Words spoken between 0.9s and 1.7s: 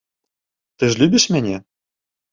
ж любіш мяне?